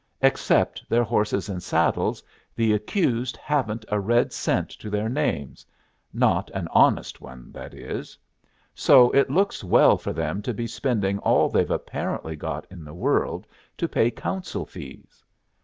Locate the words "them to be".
10.11-10.65